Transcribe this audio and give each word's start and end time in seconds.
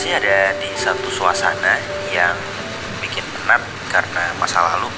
masih 0.00 0.16
ada 0.16 0.56
di 0.56 0.66
satu 0.80 1.12
suasana 1.12 1.76
yang 2.08 2.32
bikin 3.04 3.20
penat 3.20 3.60
karena 3.92 4.32
masa 4.40 4.64
lalu. 4.64 4.88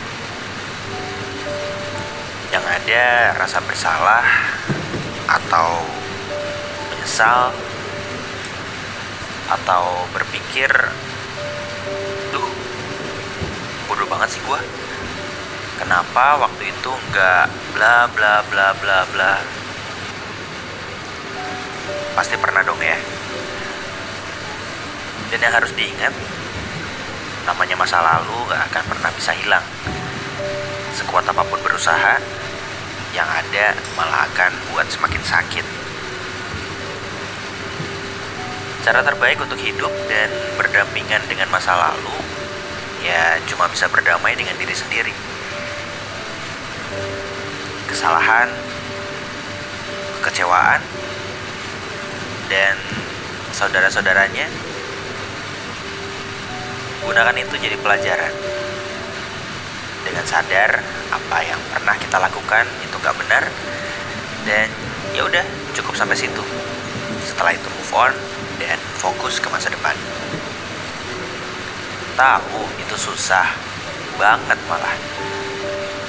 Yang 2.55 2.65
ada 2.71 3.05
rasa 3.35 3.59
bersalah 3.67 4.23
atau 5.27 5.83
menyesal 6.93 7.51
atau 9.51 10.09
berpikir, 10.15 10.71
duh, 12.31 12.53
bodoh 13.91 14.07
banget 14.07 14.39
sih 14.39 14.43
gua. 14.47 14.63
Kenapa 15.83 16.39
waktu 16.47 16.71
itu 16.71 16.93
nggak 17.11 17.45
bla 17.75 18.07
bla 18.15 18.41
bla 18.49 18.73
bla 18.79 18.99
bla? 19.11 19.35
Pasti 22.15 22.39
pernah 22.39 22.63
dong 22.63 22.79
ya. 22.79 22.97
Dan 25.33 25.41
yang 25.41 25.57
harus 25.57 25.73
diingat, 25.73 26.13
namanya 27.49 27.73
masa 27.81 28.05
lalu 28.05 28.53
gak 28.53 28.69
akan 28.69 28.85
pernah 28.85 29.11
bisa 29.17 29.33
hilang. 29.33 29.65
Sekuat 30.93 31.25
apa 31.25 31.41
pun 31.49 31.57
berusaha, 31.65 32.21
yang 33.17 33.25
ada 33.25 33.73
malah 33.97 34.29
akan 34.29 34.53
buat 34.69 34.85
semakin 34.93 35.25
sakit. 35.25 35.65
Cara 38.85 39.01
terbaik 39.01 39.41
untuk 39.41 39.57
hidup 39.57 39.89
dan 40.05 40.29
berdampingan 40.61 41.25
dengan 41.33 41.49
masa 41.49 41.81
lalu, 41.81 42.13
ya 43.01 43.41
cuma 43.49 43.73
bisa 43.73 43.89
berdamai 43.89 44.37
dengan 44.37 44.53
diri 44.61 44.77
sendiri. 44.77 45.15
Kesalahan, 47.89 48.53
kekecewaan, 50.21 50.85
dan 52.53 52.77
saudara-saudaranya 53.57 54.72
gunakan 57.03 57.35
itu 57.39 57.55
jadi 57.59 57.77
pelajaran. 57.79 58.33
Dengan 60.03 60.25
sadar 60.27 60.83
apa 61.15 61.39
yang 61.47 61.61
pernah 61.71 61.95
kita 61.99 62.19
lakukan 62.19 62.67
itu 62.83 62.97
gak 62.99 63.15
benar 63.15 63.47
dan 64.43 64.67
ya 65.15 65.23
udah 65.27 65.45
cukup 65.79 65.95
sampai 65.95 66.19
situ. 66.19 66.43
Setelah 67.23 67.55
itu 67.55 67.69
move 67.71 67.93
on 67.95 68.13
dan 68.59 68.79
fokus 68.99 69.39
ke 69.39 69.47
masa 69.51 69.71
depan. 69.71 69.95
Tahu 72.19 72.63
itu 72.83 72.97
susah 72.99 73.47
banget 74.19 74.59
malah. 74.67 74.97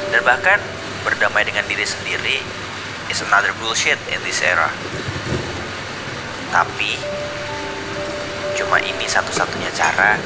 Dan 0.09 0.22
bahkan 0.25 0.59
berdamai 1.05 1.45
dengan 1.45 1.66
diri 1.66 1.85
sendiri 1.85 2.38
is 3.09 3.19
another 3.25 3.53
bullshit 3.61 3.97
in 4.09 4.19
this 4.25 4.41
era. 4.41 4.69
Tapi 6.53 6.97
cuma 8.53 8.78
ini 8.78 9.09
satu-satunya 9.09 9.73
cara 9.73 10.22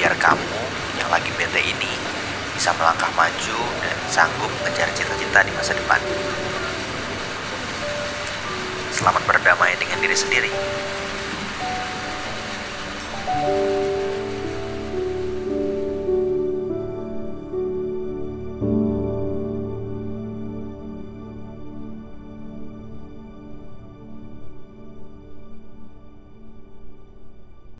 biar 0.00 0.16
kamu 0.16 0.60
yang 0.96 1.12
lagi 1.12 1.28
bete 1.36 1.60
ini 1.60 1.92
bisa 2.56 2.72
melangkah 2.80 3.12
maju 3.12 3.60
dan 3.84 3.96
sanggup 4.08 4.48
mengejar 4.48 4.88
cita-cita 4.96 5.44
di 5.44 5.52
masa 5.52 5.76
depan. 5.76 6.00
Selamat 8.96 9.20
berdamai 9.28 9.76
dengan 9.76 10.00
diri 10.00 10.16
sendiri. 10.16 10.48